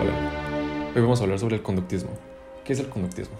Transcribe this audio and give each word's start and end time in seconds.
Hola, 0.00 0.12
hoy 0.94 1.02
vamos 1.02 1.20
a 1.20 1.24
hablar 1.24 1.38
sobre 1.38 1.56
el 1.56 1.62
conductismo. 1.62 2.08
¿Qué 2.64 2.72
es 2.72 2.78
el 2.78 2.88
conductismo? 2.88 3.36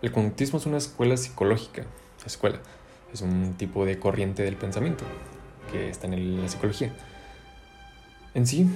El 0.00 0.10
conductismo 0.10 0.58
es 0.58 0.64
una 0.64 0.78
escuela 0.78 1.18
psicológica. 1.18 1.84
Escuela 2.24 2.60
es 3.12 3.20
un 3.20 3.52
tipo 3.58 3.84
de 3.84 3.98
corriente 3.98 4.44
del 4.44 4.56
pensamiento 4.56 5.04
que 5.70 5.90
está 5.90 6.06
en 6.06 6.40
la 6.40 6.48
psicología. 6.48 6.90
En 8.32 8.46
sí, 8.46 8.66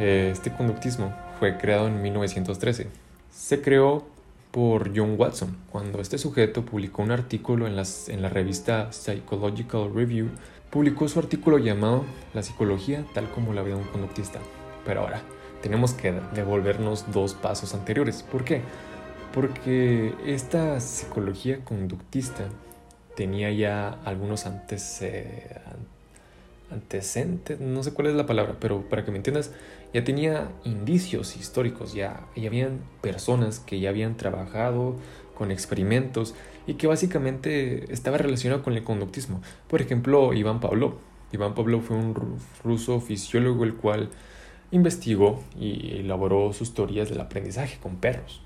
eh, 0.00 0.30
este 0.32 0.52
conductismo 0.52 1.14
fue 1.38 1.58
creado 1.58 1.86
en 1.86 2.02
1913. 2.02 2.88
Se 3.30 3.62
creó 3.62 4.04
por 4.50 4.90
John 4.96 5.14
Watson, 5.16 5.58
cuando 5.70 6.00
este 6.00 6.18
sujeto 6.18 6.64
publicó 6.64 7.02
un 7.02 7.12
artículo 7.12 7.68
en, 7.68 7.76
las, 7.76 8.08
en 8.08 8.20
la 8.20 8.28
revista 8.28 8.92
Psychological 8.92 9.94
Review, 9.94 10.28
publicó 10.72 11.06
su 11.06 11.18
artículo 11.18 11.58
llamado 11.58 12.04
La 12.32 12.42
psicología 12.42 13.04
tal 13.12 13.30
como 13.30 13.52
la 13.52 13.62
ve 13.62 13.74
un 13.74 13.84
conductista. 13.84 14.40
Pero 14.86 15.02
ahora, 15.02 15.20
tenemos 15.60 15.92
que 15.92 16.12
devolvernos 16.34 17.12
dos 17.12 17.34
pasos 17.34 17.74
anteriores. 17.74 18.22
¿Por 18.24 18.42
qué? 18.42 18.62
Porque 19.34 20.14
esta 20.26 20.80
psicología 20.80 21.64
conductista 21.64 22.46
tenía 23.14 23.52
ya 23.52 23.98
algunos 24.04 24.46
antecedentes 24.46 25.60
antecedentes, 26.72 27.60
no 27.60 27.82
sé 27.82 27.92
cuál 27.92 28.08
es 28.08 28.14
la 28.14 28.26
palabra, 28.26 28.56
pero 28.58 28.88
para 28.88 29.04
que 29.04 29.10
me 29.10 29.18
entiendas, 29.18 29.52
ya 29.92 30.04
tenía 30.04 30.50
indicios 30.64 31.36
históricos, 31.36 31.92
ya, 31.92 32.26
ya 32.34 32.48
habían 32.48 32.80
personas 33.00 33.60
que 33.60 33.78
ya 33.78 33.90
habían 33.90 34.16
trabajado 34.16 34.96
con 35.42 35.50
experimentos 35.50 36.36
y 36.68 36.74
que 36.74 36.86
básicamente 36.86 37.92
estaba 37.92 38.16
relacionado 38.16 38.62
con 38.62 38.74
el 38.74 38.84
conductismo. 38.84 39.42
Por 39.66 39.80
ejemplo, 39.80 40.32
Iván 40.32 40.60
Pavlov. 40.60 40.98
Iván 41.32 41.54
Pavlov 41.54 41.82
fue 41.82 41.96
un 41.96 42.38
ruso 42.62 43.00
fisiólogo 43.00 43.64
el 43.64 43.74
cual 43.74 44.10
investigó 44.70 45.42
y 45.58 45.96
elaboró 45.98 46.52
sus 46.52 46.74
teorías 46.74 47.08
del 47.08 47.20
aprendizaje 47.20 47.76
con 47.82 47.96
perros. 47.96 48.40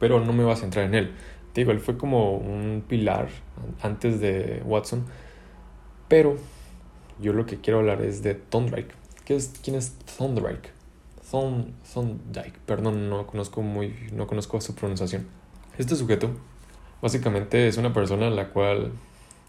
Pero 0.00 0.24
no 0.24 0.32
me 0.32 0.42
voy 0.42 0.54
a 0.54 0.56
centrar 0.56 0.86
en 0.86 0.94
él. 0.94 1.10
Te 1.52 1.60
digo, 1.60 1.72
él 1.72 1.80
fue 1.80 1.98
como 1.98 2.38
un 2.38 2.82
pilar 2.88 3.28
antes 3.82 4.20
de 4.20 4.62
Watson, 4.64 5.04
pero 6.08 6.38
yo 7.20 7.34
lo 7.34 7.44
que 7.44 7.60
quiero 7.60 7.80
hablar 7.80 8.00
es 8.00 8.22
de 8.22 8.36
Thorndike. 8.36 8.94
¿Qué 9.26 9.36
es, 9.36 9.52
¿Quién 9.62 9.76
es 9.76 9.98
Thorndike? 10.16 10.70
Thorndike, 11.30 12.58
perdón, 12.64 13.10
no 13.10 13.26
conozco, 13.26 13.60
muy, 13.60 13.94
no 14.14 14.26
conozco 14.26 14.62
su 14.62 14.74
pronunciación. 14.74 15.43
Este 15.78 15.96
sujeto 15.96 16.30
básicamente 17.02 17.68
es 17.68 17.76
una 17.76 17.92
persona 17.92 18.30
la 18.30 18.50
cual 18.50 18.92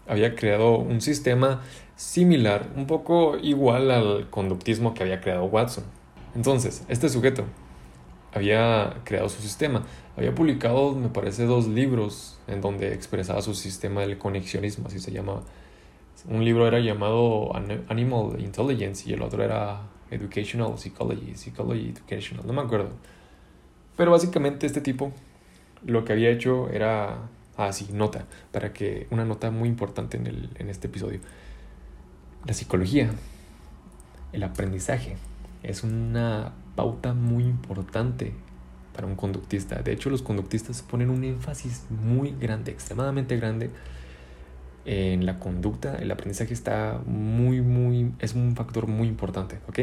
había 0.08 0.34
creado 0.34 0.78
un 0.78 1.00
sistema 1.00 1.62
similar, 1.96 2.68
un 2.76 2.86
poco 2.86 3.38
igual 3.38 3.90
al 3.90 4.30
conductismo 4.30 4.94
que 4.94 5.02
había 5.02 5.20
creado 5.20 5.44
Watson. 5.44 5.84
Entonces, 6.34 6.84
este 6.88 7.08
sujeto 7.08 7.44
había 8.32 9.00
creado 9.04 9.28
su 9.28 9.40
sistema, 9.40 9.84
había 10.16 10.34
publicado, 10.34 10.92
me 10.94 11.08
parece, 11.08 11.44
dos 11.44 11.66
libros 11.66 12.38
en 12.46 12.60
donde 12.60 12.92
expresaba 12.92 13.40
su 13.40 13.54
sistema 13.54 14.02
del 14.02 14.18
conexionismo, 14.18 14.88
así 14.88 14.98
se 14.98 15.12
llamaba 15.12 15.42
un 16.28 16.44
libro 16.44 16.66
era 16.66 16.80
llamado 16.80 17.54
Animal 17.54 18.40
Intelligence 18.40 19.08
y 19.08 19.12
el 19.12 19.22
otro 19.22 19.44
era 19.44 19.82
Educational 20.10 20.76
Psychology, 20.76 21.34
Psychology 21.36 21.90
Educational, 21.90 22.46
no 22.46 22.52
me 22.52 22.62
acuerdo. 22.62 22.90
Pero 23.96 24.10
básicamente 24.10 24.66
este 24.66 24.80
tipo 24.80 25.12
lo 25.84 26.04
que 26.04 26.12
había 26.12 26.30
hecho 26.30 26.68
era, 26.70 27.28
así, 27.56 27.88
ah, 27.90 27.94
nota, 27.94 28.26
para 28.52 28.72
que, 28.72 29.06
una 29.10 29.24
nota 29.24 29.50
muy 29.50 29.68
importante 29.68 30.16
en, 30.16 30.26
el, 30.26 30.50
en 30.58 30.70
este 30.70 30.88
episodio. 30.88 31.20
La 32.44 32.54
psicología, 32.54 33.10
el 34.32 34.42
aprendizaje, 34.42 35.16
es 35.62 35.82
una 35.82 36.52
pauta 36.76 37.12
muy 37.14 37.44
importante 37.44 38.32
para 38.94 39.06
un 39.06 39.16
conductista. 39.16 39.82
De 39.82 39.92
hecho, 39.92 40.10
los 40.10 40.22
conductistas 40.22 40.82
ponen 40.82 41.10
un 41.10 41.24
énfasis 41.24 41.84
muy 41.90 42.34
grande, 42.38 42.72
extremadamente 42.72 43.36
grande, 43.36 43.70
en 44.86 45.26
la 45.26 45.40
conducta, 45.40 45.96
el 45.96 46.10
aprendizaje 46.12 46.54
está 46.54 47.00
muy, 47.06 47.60
muy, 47.60 48.12
es 48.20 48.34
un 48.34 48.54
factor 48.54 48.86
muy 48.86 49.08
importante, 49.08 49.58
¿ok? 49.68 49.80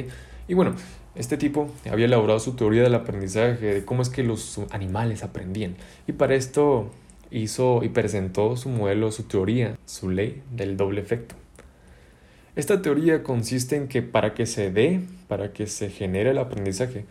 Y 0.47 0.53
bueno, 0.55 0.75
este 1.15 1.37
tipo 1.37 1.69
había 1.89 2.05
elaborado 2.05 2.39
su 2.39 2.55
teoría 2.55 2.83
del 2.83 2.95
aprendizaje, 2.95 3.73
de 3.73 3.85
cómo 3.85 4.01
es 4.01 4.09
que 4.09 4.23
los 4.23 4.59
animales 4.71 5.23
aprendían. 5.23 5.75
Y 6.07 6.13
para 6.13 6.35
esto 6.35 6.91
hizo 7.31 7.83
y 7.83 7.89
presentó 7.89 8.55
su 8.57 8.69
modelo, 8.69 9.11
su 9.11 9.23
teoría, 9.23 9.77
su 9.85 10.09
ley 10.09 10.41
del 10.51 10.77
doble 10.77 11.01
efecto. 11.01 11.35
Esta 12.55 12.81
teoría 12.81 13.23
consiste 13.23 13.75
en 13.75 13.87
que 13.87 14.03
para 14.03 14.33
que 14.33 14.45
se 14.45 14.69
dé, 14.69 15.01
para 15.27 15.53
que 15.53 15.65
se 15.65 15.89
genere 15.89 16.31
el 16.31 16.37
aprendizaje, 16.37 17.05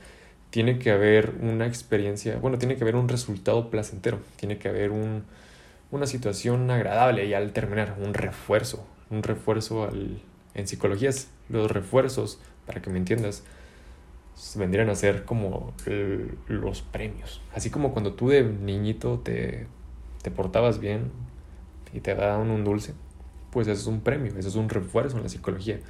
tiene 0.51 0.79
que 0.79 0.91
haber 0.91 1.33
una 1.41 1.67
experiencia, 1.67 2.37
bueno, 2.37 2.59
tiene 2.59 2.77
que 2.77 2.85
haber 2.85 2.95
un 2.95 3.09
resultado 3.09 3.71
placentero, 3.71 4.21
tiene 4.37 4.59
que 4.59 4.69
haber 4.69 4.91
un, 4.91 5.25
una 5.91 6.07
situación 6.07 6.71
agradable 6.71 7.27
y 7.27 7.35
al 7.35 7.53
terminar 7.53 7.97
un 8.05 8.15
refuerzo, 8.15 8.87
un 9.11 9.23
refuerzo 9.23 9.85
al, 9.85 10.21
en 10.55 10.69
psicologías, 10.69 11.29
los 11.49 11.71
refuerzos, 11.71 12.39
para 12.67 12.81
que 12.83 12.91
me 12.91 12.99
entiendas, 12.99 13.45
vendrían 14.57 14.89
a 14.89 14.95
ser 14.95 15.25
como 15.25 15.73
los 16.49 16.83
premios. 16.83 17.41
Así 17.55 17.71
como 17.71 17.93
cuando 17.93 18.15
tú 18.15 18.29
de 18.29 18.43
niñito 18.43 19.19
te, 19.19 19.67
te 20.23 20.31
portabas 20.31 20.79
bien 20.79 21.11
y 21.93 22.01
te 22.01 22.15
daban 22.15 22.51
un 22.51 22.65
dulce, 22.65 22.95
pues 23.51 23.69
eso 23.69 23.81
es 23.81 23.87
un 23.87 24.01
premio, 24.01 24.33
eso 24.37 24.49
es 24.49 24.57
un 24.57 24.69
refuerzo 24.69 25.17
en 25.17 25.25
la 25.25 25.29
psicología. 25.29 25.81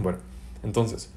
Bueno, 0.00 0.18
entonces, 0.62 1.10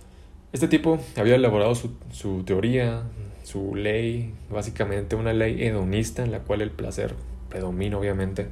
este 0.52 0.68
tipo 0.68 1.00
había 1.18 1.36
elaborado 1.36 1.76
su, 1.76 1.92
su 2.12 2.44
teoría, 2.44 3.04
su 3.44 3.76
ley, 3.76 4.34
básicamente 4.50 5.16
una 5.16 5.34
ley 5.34 5.64
hedonista 5.64 6.24
en 6.24 6.32
la 6.32 6.40
cual 6.40 6.62
el 6.62 6.72
placer 6.72 7.16
predomina 7.50 7.98
obviamente. 7.98 8.48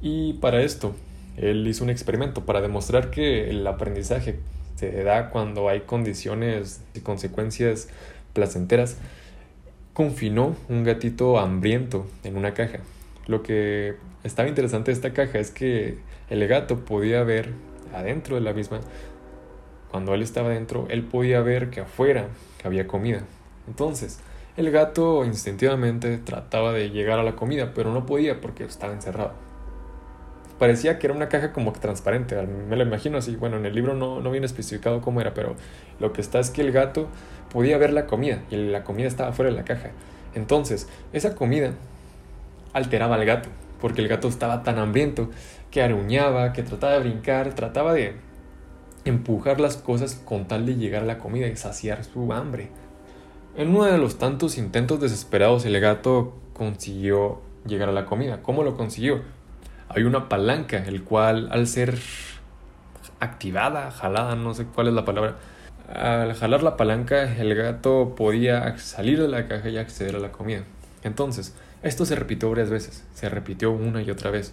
Y 0.00 0.34
para 0.34 0.62
esto, 0.62 0.94
él 1.40 1.66
hizo 1.66 1.84
un 1.84 1.90
experimento 1.90 2.44
para 2.44 2.60
demostrar 2.60 3.10
que 3.10 3.50
el 3.50 3.66
aprendizaje 3.66 4.38
se 4.76 5.02
da 5.02 5.30
cuando 5.30 5.68
hay 5.68 5.80
condiciones 5.80 6.82
y 6.94 7.00
consecuencias 7.00 7.88
placenteras. 8.32 8.96
Confinó 9.92 10.56
un 10.68 10.84
gatito 10.84 11.38
hambriento 11.38 12.06
en 12.22 12.36
una 12.36 12.54
caja. 12.54 12.78
Lo 13.26 13.42
que 13.42 13.96
estaba 14.22 14.48
interesante 14.48 14.90
de 14.90 14.94
esta 14.94 15.12
caja 15.12 15.38
es 15.38 15.50
que 15.50 15.98
el 16.30 16.46
gato 16.46 16.84
podía 16.84 17.24
ver 17.24 17.50
adentro 17.92 18.36
de 18.36 18.42
la 18.42 18.52
misma, 18.52 18.80
cuando 19.90 20.14
él 20.14 20.22
estaba 20.22 20.50
dentro, 20.50 20.86
él 20.90 21.02
podía 21.02 21.40
ver 21.40 21.70
que 21.70 21.80
afuera 21.80 22.28
había 22.62 22.86
comida. 22.86 23.22
Entonces, 23.66 24.20
el 24.56 24.70
gato 24.70 25.24
instintivamente 25.24 26.18
trataba 26.18 26.72
de 26.72 26.90
llegar 26.90 27.18
a 27.18 27.22
la 27.22 27.36
comida, 27.36 27.72
pero 27.74 27.92
no 27.92 28.04
podía 28.04 28.40
porque 28.40 28.64
estaba 28.64 28.92
encerrado. 28.92 29.47
Parecía 30.58 30.98
que 30.98 31.06
era 31.06 31.14
una 31.14 31.28
caja 31.28 31.52
como 31.52 31.72
transparente, 31.72 32.36
me 32.42 32.76
lo 32.76 32.82
imagino 32.82 33.18
así. 33.18 33.36
Bueno, 33.36 33.56
en 33.56 33.66
el 33.66 33.74
libro 33.74 33.94
no, 33.94 34.20
no 34.20 34.30
viene 34.30 34.46
especificado 34.46 35.00
cómo 35.00 35.20
era, 35.20 35.34
pero 35.34 35.54
lo 36.00 36.12
que 36.12 36.20
está 36.20 36.40
es 36.40 36.50
que 36.50 36.62
el 36.62 36.72
gato 36.72 37.08
podía 37.52 37.78
ver 37.78 37.92
la 37.92 38.06
comida 38.06 38.42
y 38.50 38.56
la 38.56 38.82
comida 38.84 39.06
estaba 39.06 39.32
fuera 39.32 39.50
de 39.50 39.56
la 39.56 39.64
caja. 39.64 39.90
Entonces, 40.34 40.88
esa 41.12 41.34
comida 41.34 41.72
alteraba 42.72 43.14
al 43.14 43.24
gato, 43.24 43.48
porque 43.80 44.02
el 44.02 44.08
gato 44.08 44.28
estaba 44.28 44.62
tan 44.62 44.78
hambriento 44.78 45.30
que 45.70 45.82
aruñaba, 45.82 46.52
que 46.52 46.62
trataba 46.62 46.94
de 46.94 47.00
brincar, 47.00 47.54
trataba 47.54 47.92
de 47.94 48.16
empujar 49.04 49.60
las 49.60 49.76
cosas 49.76 50.20
con 50.24 50.48
tal 50.48 50.66
de 50.66 50.76
llegar 50.76 51.02
a 51.02 51.06
la 51.06 51.18
comida 51.18 51.46
y 51.46 51.56
saciar 51.56 52.04
su 52.04 52.32
hambre. 52.32 52.68
En 53.56 53.70
uno 53.70 53.84
de 53.84 53.98
los 53.98 54.18
tantos 54.18 54.58
intentos 54.58 55.00
desesperados, 55.00 55.64
el 55.64 55.78
gato 55.80 56.34
consiguió 56.52 57.40
llegar 57.66 57.88
a 57.88 57.92
la 57.92 58.06
comida. 58.06 58.42
¿Cómo 58.42 58.62
lo 58.62 58.76
consiguió? 58.76 59.22
Hay 59.88 60.02
una 60.02 60.28
palanca, 60.28 60.84
el 60.84 61.02
cual 61.02 61.48
al 61.50 61.66
ser 61.66 61.98
activada, 63.20 63.90
jalada, 63.90 64.36
no 64.36 64.54
sé 64.54 64.64
cuál 64.66 64.88
es 64.88 64.94
la 64.94 65.04
palabra, 65.04 65.36
al 65.92 66.34
jalar 66.34 66.62
la 66.62 66.76
palanca 66.76 67.34
el 67.36 67.54
gato 67.54 68.14
podía 68.14 68.76
salir 68.78 69.20
de 69.20 69.28
la 69.28 69.48
caja 69.48 69.68
y 69.70 69.78
acceder 69.78 70.16
a 70.16 70.18
la 70.18 70.30
comida. 70.32 70.62
Entonces, 71.02 71.54
esto 71.82 72.04
se 72.04 72.16
repitió 72.16 72.50
varias 72.50 72.70
veces, 72.70 73.04
se 73.14 73.28
repitió 73.28 73.70
una 73.70 74.02
y 74.02 74.10
otra 74.10 74.30
vez. 74.30 74.52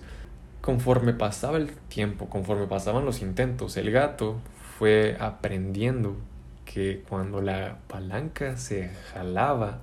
Conforme 0.62 1.14
pasaba 1.14 1.58
el 1.58 1.72
tiempo, 1.90 2.30
conforme 2.30 2.68
pasaban 2.68 3.06
los 3.06 3.22
intentos, 3.22 3.78
el 3.78 3.92
gato 3.92 4.38
fue 4.80 5.18
aprendiendo 5.20 6.16
que 6.64 7.04
cuando 7.08 7.42
la 7.42 7.78
palanca 7.88 8.58
se 8.58 8.90
jalaba, 9.14 9.80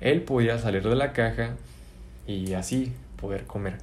él 0.00 0.22
podía 0.22 0.58
salir 0.58 0.82
de 0.82 0.96
la 0.96 1.12
caja 1.12 1.56
y 2.26 2.54
así 2.54 2.92
poder 3.20 3.44
comer. 3.44 3.78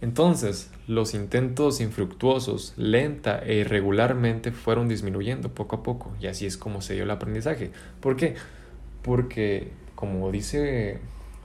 Entonces, 0.00 0.70
los 0.86 1.14
intentos 1.14 1.80
infructuosos, 1.80 2.72
lenta 2.76 3.40
e 3.40 3.56
irregularmente, 3.56 4.52
fueron 4.52 4.88
disminuyendo 4.88 5.52
poco 5.52 5.76
a 5.76 5.82
poco, 5.82 6.12
y 6.20 6.28
así 6.28 6.46
es 6.46 6.56
como 6.56 6.80
se 6.82 6.94
dio 6.94 7.02
el 7.02 7.10
aprendizaje. 7.10 7.72
¿Por 8.00 8.16
qué? 8.16 8.36
Porque, 9.02 9.72
como 9.96 10.30
dice 10.30 10.98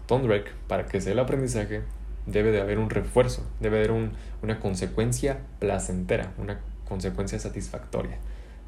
Tondrek, 0.05 0.53
para 0.67 0.85
que 0.85 1.01
sea 1.01 1.13
el 1.13 1.19
aprendizaje, 1.19 1.81
debe 2.27 2.51
de 2.51 2.61
haber 2.61 2.77
un 2.77 2.89
refuerzo, 2.89 3.43
debe 3.59 3.77
de 3.77 3.85
haber 3.85 4.11
una 4.43 4.59
consecuencia 4.59 5.39
placentera, 5.59 6.33
una 6.37 6.59
consecuencia 6.87 7.39
satisfactoria. 7.39 8.17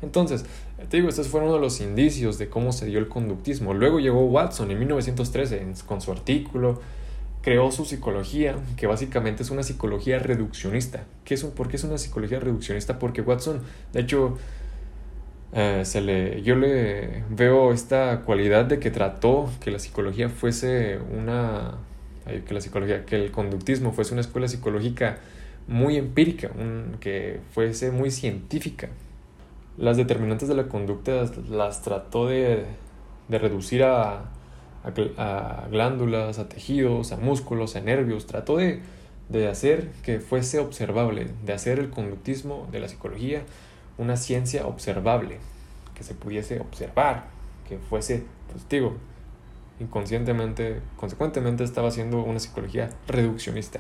Entonces, 0.02 0.46
te 0.90 0.98
digo, 0.98 1.10
estos 1.10 1.28
fueron 1.28 1.50
uno 1.50 1.58
de 1.58 1.64
los 1.64 1.80
indicios 1.80 2.38
de 2.38 2.50
cómo 2.50 2.72
se 2.74 2.86
dio 2.86 3.00
el 3.00 3.08
conductismo. 3.08 3.74
Luego 3.74 4.00
llegó 4.00 4.26
Watson 4.26 4.72
en 4.72 4.80
1913 4.80 5.66
con 5.86 6.02
su 6.02 6.12
artículo, 6.12 6.82
creó 7.46 7.72
su 7.72 7.86
psicología, 7.86 8.56
que 8.76 8.88
básicamente 8.88 9.44
es 9.44 9.52
una 9.52 9.62
psicología 9.62 10.18
reduccionista. 10.18 11.04
¿Qué 11.24 11.36
es 11.36 11.44
¿Por 11.44 11.68
qué 11.68 11.76
es 11.76 11.84
una 11.84 12.00
psicología 12.00 12.40
reduccionista? 12.40 12.98
Porque 12.98 13.22
Watson, 13.22 13.62
de 13.94 14.02
hecho, 14.02 14.40
eh, 15.54 15.84
se 15.86 16.02
le, 16.02 16.42
yo 16.42 16.56
le 16.56 17.24
veo 17.30 17.72
esta 17.72 18.22
cualidad 18.22 18.66
de 18.66 18.80
que 18.80 18.90
trató 18.90 19.48
que 19.60 19.70
la 19.70 19.78
psicología 19.78 20.30
fuese 20.30 20.98
una, 20.98 21.76
que 22.26 22.52
la 22.52 22.62
psicología, 22.62 23.06
que 23.06 23.16
el 23.16 23.30
conductismo 23.30 23.94
fuese 23.94 24.14
una 24.14 24.22
escuela 24.22 24.48
psicológica 24.48 25.20
muy 25.68 25.98
empírica, 25.98 26.50
que 27.00 27.42
fuese 27.52 27.92
muy 27.92 28.10
científica. 28.10 28.90
Las 29.78 29.98
determinantes 29.98 30.50
de 30.50 30.56
la 30.56 30.64
conducta 30.64 31.12
las, 31.48 31.84
trató 31.84 32.26
de, 32.26 32.66
de 33.28 33.38
reducir 33.38 33.84
a, 33.84 34.32
a, 35.18 35.68
glándulas, 35.70 36.40
a 36.40 36.50
tejidos, 36.50 37.12
a 37.12 37.18
músculos, 37.18 37.76
a 37.76 37.82
nervios, 37.82 38.26
trató 38.28 38.58
de, 38.58 38.82
de 39.30 39.48
hacer 39.48 39.90
que 40.04 40.20
fuese 40.20 40.60
observable, 40.60 41.28
de 41.46 41.54
hacer 41.54 41.80
el 41.80 41.90
conductismo 41.90 42.68
de 42.72 42.80
la 42.80 42.88
psicología 42.88 43.44
una 43.98 44.18
ciencia 44.18 44.68
observable, 44.68 45.40
que 45.94 46.04
se 46.04 46.14
pudiese 46.14 46.60
observar, 46.60 47.26
que 47.68 47.78
fuese, 47.78 48.26
pues 48.52 48.68
digo, 48.70 48.96
inconscientemente, 49.80 50.82
consecuentemente 50.98 51.64
estaba 51.64 51.88
haciendo 51.90 52.22
una 52.24 52.40
psicología 52.40 52.90
reduccionista. 53.08 53.80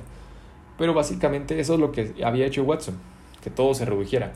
Pero 0.78 0.94
básicamente 0.94 1.60
eso 1.60 1.76
es 1.76 1.80
lo 1.80 1.92
que 1.92 2.14
había 2.24 2.46
hecho 2.46 2.64
Watson, 2.64 2.96
que 3.42 3.50
todo 3.50 3.74
se 3.74 3.86
redujera. 3.86 4.34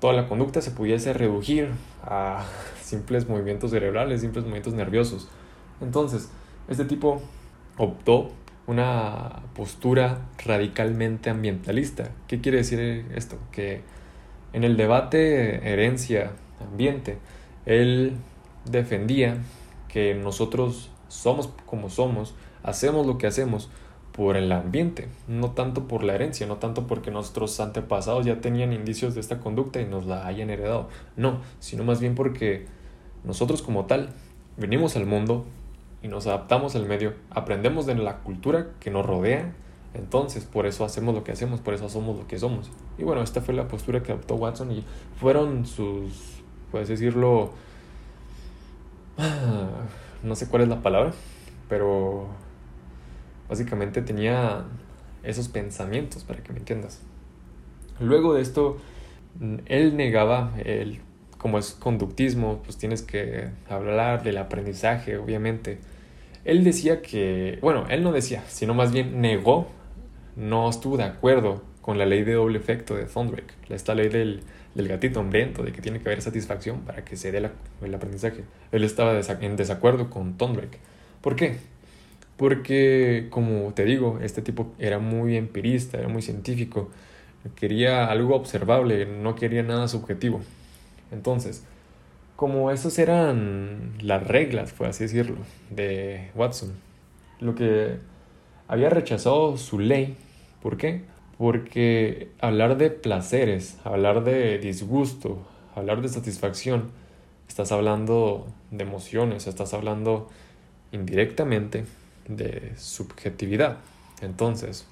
Toda 0.00 0.12
la 0.14 0.28
conducta 0.28 0.62
se 0.62 0.70
pudiese 0.70 1.12
reducir 1.12 1.70
a 2.02 2.44
simples 2.82 3.28
movimientos 3.28 3.70
cerebrales, 3.70 4.20
simples 4.20 4.44
movimientos 4.44 4.74
nerviosos. 4.74 5.28
Entonces, 5.80 6.30
este 6.68 6.84
tipo 6.84 7.20
optó 7.76 8.30
una 8.66 9.42
postura 9.54 10.28
radicalmente 10.44 11.30
ambientalista. 11.30 12.10
¿Qué 12.28 12.40
quiere 12.40 12.58
decir 12.58 13.06
esto? 13.14 13.36
Que 13.50 13.82
en 14.52 14.64
el 14.64 14.76
debate 14.76 15.72
herencia-ambiente, 15.72 17.18
él 17.66 18.16
defendía 18.64 19.38
que 19.88 20.14
nosotros 20.14 20.90
somos 21.08 21.50
como 21.66 21.90
somos, 21.90 22.34
hacemos 22.62 23.06
lo 23.06 23.18
que 23.18 23.26
hacemos 23.26 23.70
por 24.12 24.36
el 24.36 24.52
ambiente, 24.52 25.08
no 25.28 25.52
tanto 25.52 25.88
por 25.88 26.04
la 26.04 26.14
herencia, 26.14 26.46
no 26.46 26.56
tanto 26.56 26.86
porque 26.86 27.10
nuestros 27.10 27.58
antepasados 27.60 28.26
ya 28.26 28.40
tenían 28.40 28.72
indicios 28.72 29.14
de 29.14 29.20
esta 29.20 29.40
conducta 29.40 29.80
y 29.80 29.86
nos 29.86 30.06
la 30.06 30.26
hayan 30.26 30.50
heredado, 30.50 30.88
no, 31.16 31.40
sino 31.58 31.84
más 31.84 32.00
bien 32.00 32.14
porque 32.14 32.66
nosotros 33.24 33.62
como 33.62 33.86
tal 33.86 34.10
venimos 34.56 34.96
al 34.96 35.06
mundo 35.06 35.46
y 36.02 36.08
nos 36.08 36.26
adaptamos 36.26 36.76
al 36.76 36.86
medio, 36.86 37.14
aprendemos 37.30 37.86
de 37.86 37.94
la 37.94 38.18
cultura 38.18 38.68
que 38.80 38.90
nos 38.90 39.04
rodea, 39.04 39.52
entonces 39.94 40.44
por 40.44 40.66
eso 40.66 40.84
hacemos 40.84 41.14
lo 41.14 41.24
que 41.24 41.32
hacemos, 41.32 41.60
por 41.60 41.74
eso 41.74 41.88
somos 41.88 42.16
lo 42.16 42.26
que 42.26 42.38
somos. 42.38 42.70
Y 42.98 43.04
bueno, 43.04 43.22
esta 43.22 43.40
fue 43.40 43.54
la 43.54 43.68
postura 43.68 44.02
que 44.02 44.12
adoptó 44.12 44.36
Watson 44.36 44.72
y 44.72 44.84
fueron 45.18 45.66
sus, 45.66 46.42
puedes 46.70 46.88
decirlo, 46.88 47.52
no 50.22 50.34
sé 50.36 50.48
cuál 50.48 50.62
es 50.62 50.68
la 50.68 50.82
palabra, 50.82 51.12
pero 51.68 52.28
básicamente 53.48 54.00
tenía 54.00 54.64
esos 55.22 55.48
pensamientos, 55.48 56.24
para 56.24 56.42
que 56.42 56.52
me 56.52 56.60
entiendas. 56.60 57.02
Luego 57.98 58.34
de 58.34 58.42
esto, 58.42 58.78
él 59.66 59.96
negaba 59.96 60.52
el 60.64 61.00
como 61.40 61.58
es 61.58 61.70
conductismo, 61.70 62.60
pues 62.62 62.76
tienes 62.76 63.00
que 63.00 63.48
hablar 63.66 64.22
del 64.22 64.36
aprendizaje, 64.36 65.16
obviamente. 65.16 65.78
Él 66.44 66.64
decía 66.64 67.00
que, 67.00 67.58
bueno, 67.62 67.86
él 67.88 68.02
no 68.02 68.12
decía, 68.12 68.44
sino 68.46 68.74
más 68.74 68.92
bien 68.92 69.22
negó, 69.22 69.66
no 70.36 70.68
estuvo 70.68 70.98
de 70.98 71.04
acuerdo 71.04 71.62
con 71.80 71.96
la 71.96 72.04
ley 72.04 72.24
de 72.24 72.34
doble 72.34 72.58
efecto 72.58 72.94
de 72.94 73.04
Thorndike, 73.04 73.54
esta 73.70 73.94
ley 73.94 74.10
del, 74.10 74.42
del 74.74 74.88
gatito 74.88 75.20
hambriento, 75.20 75.62
de 75.62 75.72
que 75.72 75.80
tiene 75.80 76.00
que 76.00 76.10
haber 76.10 76.20
satisfacción 76.20 76.80
para 76.80 77.06
que 77.06 77.16
se 77.16 77.32
dé 77.32 77.38
el 77.38 77.94
aprendizaje. 77.94 78.44
Él 78.70 78.84
estaba 78.84 79.18
en 79.40 79.56
desacuerdo 79.56 80.10
con 80.10 80.36
Thorndike. 80.36 80.78
¿Por 81.22 81.36
qué? 81.36 81.56
Porque, 82.36 83.28
como 83.30 83.72
te 83.72 83.86
digo, 83.86 84.18
este 84.22 84.42
tipo 84.42 84.74
era 84.78 84.98
muy 84.98 85.38
empirista, 85.38 85.96
era 85.96 86.08
muy 86.08 86.20
científico, 86.20 86.90
quería 87.56 88.04
algo 88.06 88.36
observable, 88.36 89.06
no 89.06 89.34
quería 89.36 89.62
nada 89.62 89.88
subjetivo. 89.88 90.42
Entonces, 91.10 91.64
como 92.36 92.70
esas 92.70 92.98
eran 92.98 93.94
las 94.00 94.26
reglas, 94.26 94.72
por 94.72 94.86
así 94.86 95.04
decirlo, 95.04 95.36
de 95.70 96.30
Watson, 96.34 96.72
lo 97.40 97.54
que 97.54 97.98
había 98.68 98.88
rechazado 98.88 99.56
su 99.56 99.78
ley, 99.78 100.16
¿por 100.62 100.76
qué? 100.76 101.02
Porque 101.36 102.30
hablar 102.40 102.76
de 102.76 102.90
placeres, 102.90 103.78
hablar 103.84 104.24
de 104.24 104.58
disgusto, 104.58 105.46
hablar 105.74 106.02
de 106.02 106.08
satisfacción, 106.08 106.90
estás 107.48 107.72
hablando 107.72 108.46
de 108.70 108.84
emociones, 108.84 109.46
estás 109.46 109.74
hablando 109.74 110.28
indirectamente 110.92 111.84
de 112.28 112.72
subjetividad. 112.76 113.78
Entonces, 114.22 114.86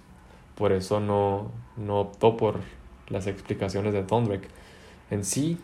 por 0.55 0.73
eso 0.73 1.00
no, 1.00 1.53
no 1.76 2.00
optó 2.00 2.37
por 2.37 2.61
las 3.09 3.26
explicaciones 3.26 3.93
de 3.93 4.03
Thorndike. 4.03 4.49
En 5.11 5.25
sí, 5.25 5.59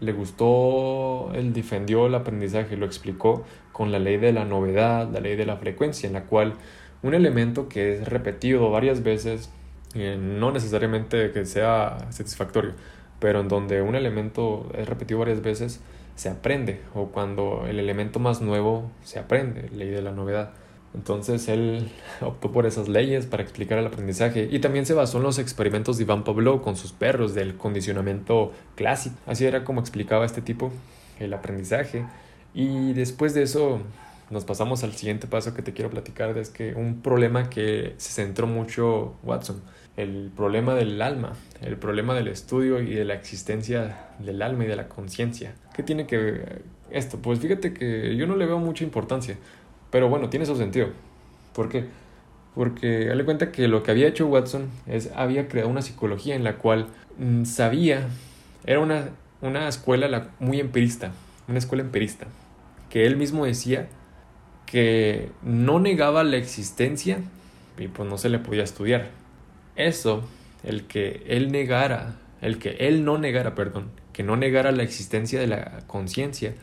le 0.00 0.12
gustó, 0.12 1.30
él 1.34 1.52
defendió 1.52 2.06
el 2.06 2.14
aprendizaje, 2.14 2.76
lo 2.76 2.86
explicó 2.86 3.44
con 3.72 3.92
la 3.92 3.98
ley 3.98 4.16
de 4.16 4.32
la 4.32 4.44
novedad, 4.44 5.08
la 5.10 5.20
ley 5.20 5.36
de 5.36 5.46
la 5.46 5.56
frecuencia, 5.56 6.06
en 6.06 6.12
la 6.12 6.24
cual 6.24 6.54
un 7.02 7.14
elemento 7.14 7.68
que 7.68 7.94
es 7.94 8.08
repetido 8.08 8.70
varias 8.70 9.02
veces, 9.02 9.50
eh, 9.94 10.18
no 10.20 10.52
necesariamente 10.52 11.30
que 11.32 11.44
sea 11.44 11.98
satisfactorio, 12.10 12.72
pero 13.20 13.40
en 13.40 13.48
donde 13.48 13.82
un 13.82 13.94
elemento 13.94 14.70
es 14.74 14.88
repetido 14.88 15.20
varias 15.20 15.42
veces, 15.42 15.80
se 16.14 16.30
aprende, 16.30 16.80
o 16.94 17.08
cuando 17.08 17.66
el 17.68 17.78
elemento 17.78 18.18
más 18.18 18.40
nuevo 18.40 18.90
se 19.02 19.18
aprende, 19.18 19.68
ley 19.70 19.88
de 19.90 20.02
la 20.02 20.12
novedad. 20.12 20.52
Entonces 20.94 21.48
él 21.48 21.90
optó 22.20 22.52
por 22.52 22.66
esas 22.66 22.88
leyes 22.88 23.26
para 23.26 23.42
explicar 23.42 23.78
el 23.78 23.86
aprendizaje 23.86 24.48
y 24.50 24.58
también 24.60 24.86
se 24.86 24.94
basó 24.94 25.18
en 25.18 25.24
los 25.24 25.38
experimentos 25.38 25.98
de 25.98 26.04
Iván 26.04 26.24
Pavlov 26.24 26.62
con 26.62 26.76
sus 26.76 26.92
perros 26.92 27.34
del 27.34 27.56
condicionamiento 27.56 28.52
clásico. 28.74 29.16
Así 29.26 29.44
era 29.44 29.64
como 29.64 29.80
explicaba 29.80 30.24
este 30.24 30.42
tipo 30.42 30.72
el 31.20 31.32
aprendizaje. 31.34 32.04
Y 32.54 32.92
después 32.94 33.34
de 33.34 33.42
eso 33.42 33.80
nos 34.30 34.44
pasamos 34.44 34.82
al 34.82 34.92
siguiente 34.94 35.26
paso 35.26 35.54
que 35.54 35.62
te 35.62 35.72
quiero 35.72 35.90
platicar, 35.90 36.36
es 36.36 36.50
que 36.50 36.74
un 36.74 37.00
problema 37.00 37.48
que 37.48 37.94
se 37.96 38.10
centró 38.10 38.46
mucho 38.46 39.14
Watson, 39.22 39.62
el 39.96 40.30
problema 40.34 40.74
del 40.74 41.00
alma, 41.00 41.32
el 41.62 41.76
problema 41.76 42.14
del 42.14 42.28
estudio 42.28 42.80
y 42.80 42.94
de 42.94 43.04
la 43.04 43.14
existencia 43.14 44.08
del 44.18 44.42
alma 44.42 44.64
y 44.64 44.66
de 44.66 44.76
la 44.76 44.88
conciencia. 44.88 45.54
¿Qué 45.74 45.82
tiene 45.82 46.06
que 46.06 46.16
ver 46.16 46.62
esto? 46.90 47.18
Pues 47.18 47.38
fíjate 47.38 47.72
que 47.72 48.16
yo 48.16 48.26
no 48.26 48.36
le 48.36 48.46
veo 48.46 48.58
mucha 48.58 48.84
importancia 48.84 49.36
pero 49.90 50.08
bueno, 50.08 50.28
tiene 50.28 50.46
su 50.46 50.56
sentido. 50.56 50.88
¿Por 51.54 51.68
qué? 51.68 51.84
Porque 52.54 53.06
dale 53.06 53.24
cuenta 53.24 53.52
que 53.52 53.68
lo 53.68 53.82
que 53.82 53.90
había 53.90 54.08
hecho 54.08 54.26
Watson 54.26 54.70
es 54.86 55.10
había 55.14 55.48
creado 55.48 55.68
una 55.68 55.82
psicología 55.82 56.34
en 56.34 56.44
la 56.44 56.56
cual 56.56 56.88
mm, 57.18 57.44
sabía, 57.44 58.08
era 58.64 58.80
una, 58.80 59.10
una 59.42 59.68
escuela 59.68 60.28
muy 60.38 60.60
empirista, 60.60 61.12
una 61.48 61.58
escuela 61.58 61.82
empirista, 61.82 62.26
que 62.90 63.06
él 63.06 63.16
mismo 63.16 63.44
decía 63.44 63.88
que 64.64 65.30
no 65.42 65.80
negaba 65.80 66.24
la 66.24 66.36
existencia 66.36 67.18
y 67.78 67.88
pues 67.88 68.08
no 68.08 68.18
se 68.18 68.28
le 68.28 68.38
podía 68.38 68.64
estudiar. 68.64 69.10
Eso, 69.76 70.24
el 70.64 70.84
que 70.86 71.22
él 71.28 71.52
negara, 71.52 72.16
el 72.40 72.58
que 72.58 72.70
él 72.80 73.04
no 73.04 73.18
negara, 73.18 73.54
perdón, 73.54 73.90
que 74.12 74.22
no 74.22 74.36
negara 74.36 74.72
la 74.72 74.82
existencia 74.82 75.38
de 75.38 75.46
la 75.46 75.82
conciencia, 75.86 76.54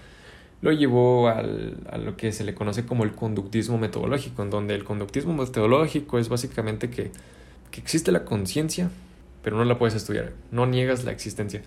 lo 0.63 0.71
llevó 0.71 1.27
al, 1.27 1.75
a 1.91 1.97
lo 1.97 2.15
que 2.15 2.31
se 2.31 2.45
le 2.45 2.55
conoce 2.55 2.85
como 2.85 3.03
el 3.03 3.11
conductismo 3.11 3.77
metodológico, 3.77 4.43
en 4.43 4.49
donde 4.49 4.73
el 4.73 4.85
conductismo 4.85 5.33
metodológico 5.33 6.19
es 6.19 6.29
básicamente 6.29 6.89
que, 6.89 7.11
que 7.69 7.81
existe 7.81 8.13
la 8.13 8.23
conciencia, 8.23 8.89
pero 9.43 9.57
no 9.57 9.65
la 9.65 9.77
puedes 9.77 9.93
estudiar, 9.93 10.31
no 10.51 10.65
niegas 10.65 11.03
la 11.03 11.11
existencia. 11.11 11.61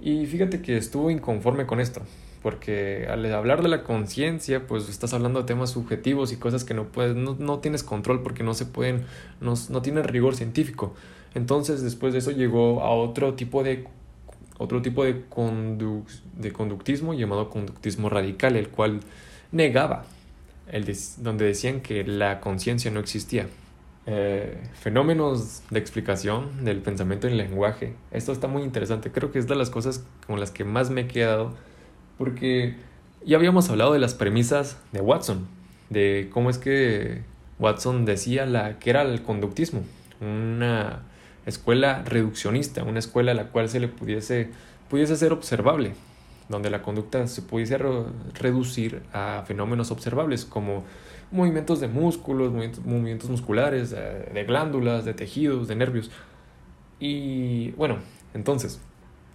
Y 0.00 0.24
fíjate 0.24 0.62
que 0.62 0.78
estuvo 0.78 1.10
inconforme 1.10 1.66
con 1.66 1.78
esto, 1.78 2.00
porque 2.42 3.06
al 3.10 3.30
hablar 3.34 3.62
de 3.62 3.68
la 3.68 3.84
conciencia, 3.84 4.66
pues 4.66 4.88
estás 4.88 5.12
hablando 5.12 5.40
de 5.40 5.46
temas 5.46 5.68
subjetivos 5.68 6.32
y 6.32 6.36
cosas 6.36 6.64
que 6.64 6.72
no 6.72 6.84
puedes, 6.84 7.14
no, 7.14 7.36
no 7.38 7.58
tienes 7.58 7.82
control 7.82 8.22
porque 8.22 8.44
no 8.44 8.54
se 8.54 8.64
pueden, 8.64 9.04
no, 9.42 9.52
no 9.68 9.82
tienen 9.82 10.04
rigor 10.04 10.36
científico. 10.36 10.94
Entonces, 11.34 11.82
después 11.82 12.14
de 12.14 12.20
eso 12.20 12.30
llegó 12.30 12.80
a 12.80 12.92
otro 12.92 13.34
tipo 13.34 13.62
de 13.62 13.86
otro 14.58 14.82
tipo 14.82 15.04
de, 15.04 15.24
de 16.36 16.52
conductismo 16.52 17.14
llamado 17.14 17.48
conductismo 17.50 18.08
radical, 18.10 18.56
el 18.56 18.68
cual 18.68 19.00
negaba, 19.52 20.04
el 20.70 20.84
donde 21.18 21.46
decían 21.46 21.80
que 21.80 22.04
la 22.04 22.40
conciencia 22.40 22.90
no 22.90 23.00
existía. 23.00 23.46
eh, 24.10 24.56
fenómenos 24.80 25.62
de 25.68 25.78
explicación 25.78 26.64
del 26.64 26.78
pensamiento 26.80 27.28
y 27.28 27.32
el 27.32 27.36
lenguaje. 27.36 27.92
Esto 28.10 28.32
está 28.32 28.48
muy 28.48 28.62
interesante. 28.62 29.12
Creo 29.12 29.30
que 29.30 29.38
es 29.38 29.46
de 29.46 29.54
las 29.54 29.68
cosas 29.68 30.02
con 30.26 30.40
las 30.40 30.50
que 30.50 30.64
más 30.64 30.88
me 30.88 31.02
he 31.02 31.06
quedado 31.08 31.52
porque 32.16 32.76
ya 33.26 33.36
habíamos 33.36 33.68
hablado 33.68 33.92
de 33.92 33.98
las 33.98 34.14
premisas 34.14 34.78
de 34.92 35.02
Watson, 35.02 35.46
de 35.90 36.30
cómo 36.32 36.48
es 36.48 36.56
que 36.56 37.20
Watson 37.58 38.06
decía 38.06 38.46
la, 38.46 38.78
que 38.78 38.88
era 38.90 39.02
el 39.02 39.22
conductismo, 39.22 39.82
una 40.22 41.02
escuela 41.48 42.02
reduccionista, 42.04 42.82
una 42.82 42.98
escuela 42.98 43.32
a 43.32 43.34
la 43.34 43.48
cual 43.48 43.68
se 43.68 43.80
le 43.80 43.88
pudiese, 43.88 44.50
pudiese 44.88 45.16
ser 45.16 45.32
observable, 45.32 45.94
donde 46.48 46.70
la 46.70 46.82
conducta 46.82 47.26
se 47.26 47.42
pudiese 47.42 47.78
reducir 48.34 49.02
a 49.12 49.44
fenómenos 49.46 49.90
observables 49.90 50.44
como 50.44 50.84
movimientos 51.30 51.80
de 51.80 51.88
músculos, 51.88 52.52
movimientos, 52.52 53.30
musculares, 53.30 53.90
de, 53.90 54.30
de 54.32 54.44
glándulas, 54.44 55.04
de 55.04 55.14
tejidos, 55.14 55.68
de 55.68 55.76
nervios. 55.76 56.10
Y 57.00 57.72
bueno, 57.72 57.98
entonces, 58.34 58.80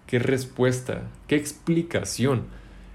¿qué 0.08 0.20
respuesta, 0.20 1.04
qué 1.28 1.36
explicación 1.36 2.44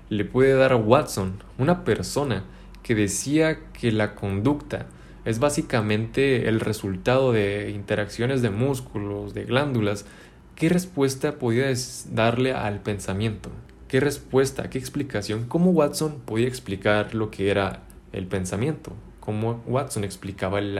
le 0.09 0.25
puede 0.25 0.55
dar 0.55 0.73
a 0.73 0.77
Watson, 0.77 1.43
una 1.59 1.85
persona 1.85 2.45
que 2.83 2.95
decía 2.95 3.59
que 3.73 3.93
la 3.93 4.15
conducta 4.15 4.87
es 5.28 5.40
básicamente 5.40 6.49
el 6.49 6.58
resultado 6.58 7.32
de 7.32 7.68
interacciones 7.68 8.40
de 8.40 8.49
músculos, 8.49 9.35
de 9.35 9.44
glándulas, 9.44 10.06
¿qué 10.54 10.70
respuesta 10.70 11.38
podía 11.38 11.66
darle 12.11 12.54
al 12.54 12.80
pensamiento? 12.80 13.50
¿Qué 13.88 14.00
respuesta, 14.00 14.70
qué 14.70 14.78
explicación? 14.78 15.44
¿Cómo 15.47 15.70
Watson 15.73 16.23
podía 16.25 16.49
explicar 16.49 17.14
lo 17.14 17.30
que 17.30 17.50
era 17.50 17.82
el 18.12 18.26
pensamiento? 18.26 18.94
¿Cómo 19.20 19.62
Watson 19.66 20.02
explicaba 20.02 20.61
el, 20.61 20.78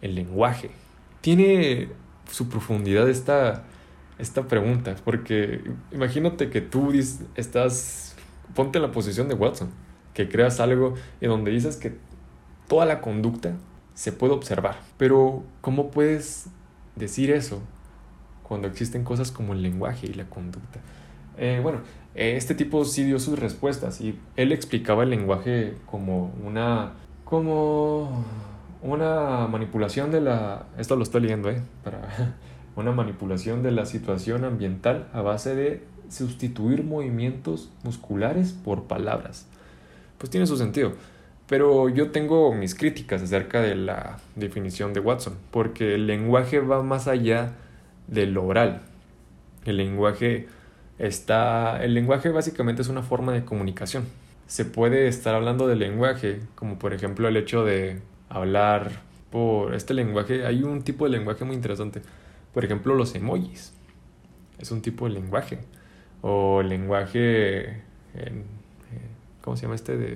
el, 0.00 0.14
lenguaje? 0.16 0.72
Tiene 1.20 1.90
su 2.28 2.48
profundidad 2.48 3.08
esta, 3.08 3.62
esta 4.18 4.48
pregunta, 4.48 4.96
porque 5.04 5.60
imagínate 5.92 6.50
que 6.50 6.60
tú 6.60 6.92
estás, 7.36 8.16
ponte 8.56 8.78
en 8.78 8.82
la 8.82 8.90
posición 8.90 9.28
de 9.28 9.36
Watson, 9.36 9.70
que 10.12 10.28
creas 10.28 10.58
algo 10.58 10.94
en 11.20 11.30
donde 11.30 11.52
dices 11.52 11.76
que 11.76 11.92
toda 12.74 12.86
la 12.86 13.00
conducta 13.00 13.52
se 13.94 14.10
puede 14.10 14.32
observar. 14.32 14.80
Pero, 14.96 15.44
¿cómo 15.60 15.92
puedes 15.92 16.46
decir 16.96 17.30
eso 17.30 17.62
cuando 18.42 18.66
existen 18.66 19.04
cosas 19.04 19.30
como 19.30 19.52
el 19.52 19.62
lenguaje 19.62 20.08
y 20.08 20.14
la 20.14 20.24
conducta? 20.24 20.80
Eh, 21.38 21.60
bueno, 21.62 21.78
este 22.16 22.56
tipo 22.56 22.84
sí 22.84 23.04
dio 23.04 23.20
sus 23.20 23.38
respuestas 23.38 24.00
y 24.00 24.18
él 24.34 24.50
explicaba 24.50 25.04
el 25.04 25.10
lenguaje 25.10 25.74
como 25.86 26.34
una 26.44 26.94
como 27.24 28.24
una 28.82 29.46
manipulación 29.46 30.10
de 30.10 30.20
la 30.20 30.66
esto 30.76 30.96
lo 30.96 31.04
estoy 31.04 31.20
leyendo 31.22 31.48
eh 31.50 31.62
para 31.84 32.34
una 32.76 32.90
manipulación 32.90 33.62
de 33.62 33.70
la 33.70 33.86
situación 33.86 34.44
ambiental 34.44 35.08
a 35.12 35.22
base 35.22 35.54
de 35.54 35.84
sustituir 36.08 36.82
movimientos 36.82 37.70
musculares 37.84 38.52
por 38.52 38.88
palabras. 38.88 39.46
Pues 40.18 40.30
tiene 40.30 40.48
su 40.48 40.56
sentido. 40.56 40.94
Pero 41.48 41.88
yo 41.88 42.10
tengo 42.10 42.54
mis 42.54 42.74
críticas 42.74 43.22
acerca 43.22 43.60
de 43.60 43.74
la 43.74 44.18
definición 44.34 44.92
de 44.94 45.00
Watson, 45.00 45.36
porque 45.50 45.94
el 45.94 46.06
lenguaje 46.06 46.60
va 46.60 46.82
más 46.82 47.06
allá 47.06 47.52
de 48.06 48.26
lo 48.26 48.44
oral. 48.44 48.82
El 49.64 49.76
lenguaje 49.78 50.48
está 50.98 51.82
el 51.82 51.94
lenguaje 51.94 52.28
básicamente 52.30 52.82
es 52.82 52.88
una 52.88 53.02
forma 53.02 53.32
de 53.32 53.44
comunicación. 53.44 54.06
Se 54.46 54.64
puede 54.64 55.08
estar 55.08 55.34
hablando 55.34 55.66
del 55.66 55.80
lenguaje, 55.80 56.40
como 56.54 56.78
por 56.78 56.94
ejemplo 56.94 57.28
el 57.28 57.36
hecho 57.36 57.64
de 57.64 58.00
hablar 58.28 59.02
por 59.30 59.74
este 59.74 59.94
lenguaje, 59.94 60.46
hay 60.46 60.62
un 60.62 60.82
tipo 60.82 61.04
de 61.06 61.10
lenguaje 61.10 61.44
muy 61.44 61.56
interesante. 61.56 62.02
Por 62.52 62.64
ejemplo, 62.64 62.94
los 62.94 63.14
emojis. 63.16 63.72
Es 64.58 64.70
un 64.70 64.80
tipo 64.80 65.08
de 65.08 65.14
lenguaje 65.14 65.58
o 66.22 66.62
lenguaje 66.62 67.82
en, 68.14 68.44
eh, 68.92 69.08
¿cómo 69.42 69.56
se 69.56 69.62
llama 69.62 69.74
este 69.74 69.96
de 69.96 70.14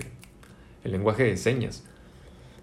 el 0.89 0.93
lenguaje 0.93 1.25
de 1.25 1.37
señas. 1.37 1.85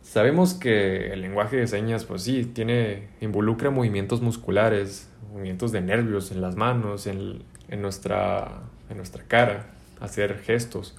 Sabemos 0.02 0.54
que 0.54 1.14
el 1.14 1.22
lenguaje 1.22 1.58
de 1.58 1.68
señas, 1.68 2.06
pues 2.06 2.24
sí, 2.24 2.46
tiene, 2.46 3.08
involucra 3.22 3.70
movimientos 3.70 4.22
musculares, 4.22 5.10
movimientos 5.32 5.72
de 5.72 5.82
nervios 5.82 6.32
en 6.32 6.42
las 6.42 6.56
manos, 6.56 7.08
en, 7.08 7.44
en, 7.70 7.82
nuestra, 7.82 8.62
en 8.90 8.98
nuestra 8.98 9.24
cara, 9.24 9.68
hacer 10.00 10.40
gestos. 10.40 10.96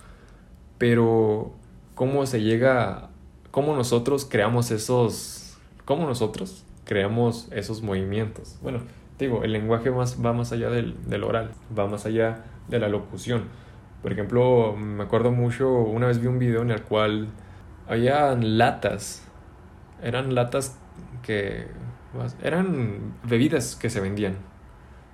Pero, 0.78 1.52
¿cómo 1.95 2.26
se 2.26 2.42
llega, 2.42 3.11
cómo 3.50 3.76
nosotros 3.76 4.26
creamos 4.28 4.71
esos, 4.71 5.56
cómo 5.85 6.06
nosotros 6.06 6.64
creamos 6.85 7.49
esos 7.52 7.83
movimientos? 7.83 8.56
Bueno, 8.62 8.80
digo, 9.18 9.45
el 9.45 9.52
lenguaje 9.52 9.90
más, 9.90 10.25
va 10.25 10.33
más 10.33 10.52
allá 10.52 10.71
del, 10.71 10.97
del 11.09 11.25
oral, 11.25 11.52
va 11.76 11.87
más 11.87 12.06
allá 12.06 12.45
de 12.68 12.78
la 12.78 12.88
locución 12.88 13.45
por 14.03 14.12
ejemplo, 14.12 14.76
me 14.76 15.05
acuerdo 15.05 15.33
mucho, 15.33 15.69
una 15.71 16.07
vez 16.07 16.21
vi 16.21 16.26
un 16.26 16.38
video 16.38 16.62
en 16.62 16.71
el 16.71 16.83
cual 16.83 17.29
había 17.88 18.35
latas, 18.35 19.26
eran 20.03 20.35
latas 20.35 20.79
que 21.23 21.67
eran 22.43 23.15
bebidas 23.25 23.76
que 23.76 23.91
se 23.91 24.00
vendían, 24.00 24.37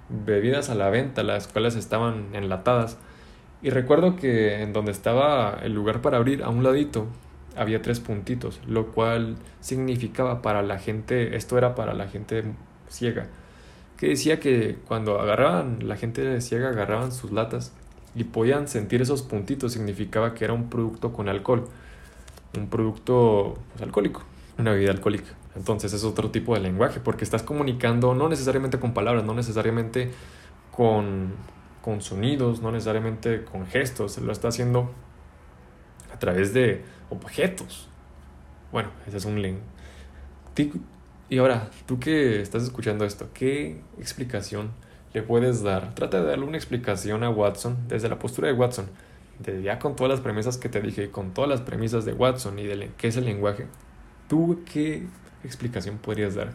bebidas 0.09 0.71
a 0.71 0.75
la 0.75 0.91
venta, 0.91 1.23
las 1.23 1.49
cuales 1.49 1.75
estaban 1.77 2.35
enlatadas. 2.35 2.99
Y 3.62 3.71
recuerdo 3.71 4.17
que 4.17 4.62
en 4.62 4.73
donde 4.73 4.93
estaba 4.93 5.59
el 5.62 5.73
lugar 5.73 6.01
para 6.03 6.19
abrir, 6.19 6.43
a 6.43 6.49
un 6.49 6.62
ladito, 6.62 7.07
había 7.57 7.83
tres 7.83 8.01
puntitos, 8.01 8.61
lo 8.67 8.89
cual 8.93 9.37
significaba 9.61 10.43
para 10.43 10.62
la 10.62 10.79
gente, 10.79 11.37
esto 11.37 11.59
era 11.59 11.75
para 11.75 11.95
la 11.95 12.09
gente 12.09 12.45
ciega, 12.89 13.27
que 13.97 14.09
decía 14.09 14.41
que 14.41 14.79
cuando 14.89 15.21
agarraban, 15.21 15.87
la 15.87 15.97
gente 15.97 16.41
ciega 16.41 16.71
agarraban 16.71 17.12
sus 17.12 17.31
latas 17.31 17.73
y 18.14 18.25
podían 18.25 18.69
sentir 18.69 19.02
esos 19.02 19.23
puntitos, 19.23 19.73
significaba 19.73 20.35
que 20.35 20.45
era 20.45 20.52
un 20.52 20.69
producto 20.69 21.12
con 21.12 21.28
alcohol, 21.28 21.69
un 22.57 22.69
producto 22.69 23.59
pues, 23.73 23.83
alcohólico, 23.83 24.23
una 24.59 24.73
bebida 24.73 24.90
alcohólica. 24.90 25.33
Entonces 25.57 25.92
es 25.92 26.04
otro 26.04 26.31
tipo 26.31 26.54
de 26.54 26.61
lenguaje, 26.61 27.00
porque 27.00 27.25
estás 27.25 27.42
comunicando 27.42 28.14
no 28.14 28.28
necesariamente 28.28 28.78
con 28.78 28.95
palabras, 28.95 29.25
no 29.25 29.35
necesariamente 29.35 30.11
con, 30.71 31.33
con 31.83 32.00
sonidos, 32.00 32.62
no 32.62 32.73
necesariamente 32.73 33.45
con 33.45 33.66
gestos, 33.66 34.19
lo 34.19 34.33
está 34.33 34.49
haciendo 34.49 34.90
a 36.12 36.19
través 36.19 36.54
de 36.54 36.85
objetos. 37.11 37.88
Bueno, 38.71 38.90
ese 39.07 39.19
es 39.19 39.25
un 39.25 39.40
lenguaje. 39.40 39.73
Y 41.28 41.38
ahora, 41.38 41.71
tú 41.87 41.99
que 41.99 42.42
estás 42.42 42.62
escuchando 42.62 43.07
esto, 43.07 43.28
¿qué 43.33 43.81
explicación 43.99 44.71
le 45.12 45.23
puedes 45.23 45.62
dar. 45.62 45.95
Trata 45.95 46.21
de 46.21 46.28
darle 46.28 46.45
una 46.45 46.57
explicación 46.57 47.25
a 47.25 47.31
Watson 47.31 47.76
desde 47.88 48.09
la 48.09 48.19
postura 48.19 48.49
de 48.49 48.54
Watson. 48.54 48.87
De 49.38 49.62
ya 49.62 49.78
con 49.78 49.97
todas 49.97 50.11
las 50.11 50.21
premisas 50.21 50.59
que 50.59 50.69
te 50.69 50.81
dije, 50.81 51.11
con 51.11 51.35
todas 51.35 51.50
las 51.50 51.61
premisas 51.62 52.04
de 52.04 52.12
Watson 52.12 52.59
y 52.59 52.64
de 52.64 52.90
qué 52.97 53.09
es 53.09 53.16
el 53.16 53.25
lenguaje, 53.25 53.66
¿tú 54.28 54.61
qué 54.73 55.07
explicación 55.45 55.99
podrías 55.99 56.35
dar? 56.35 56.52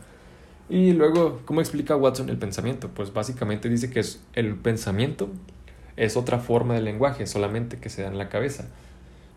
Y 0.70 0.94
luego, 0.94 1.42
¿cómo 1.46 1.62
explica 1.62 1.96
Watson 1.96 2.30
el 2.30 2.38
pensamiento? 2.38 2.90
Pues 2.90 3.14
básicamente 3.14 3.70
dice 3.70 3.90
que 3.90 4.02
es 4.02 4.22
el 4.34 4.56
pensamiento 4.56 5.30
es 5.98 6.16
otra 6.16 6.40
forma 6.40 6.76
de 6.76 6.82
lenguaje, 6.82 7.26
solamente 7.26 7.78
que 7.78 7.90
se 7.90 8.04
da 8.04 8.08
en 8.08 8.18
la 8.18 8.30
cabeza. 8.30 8.68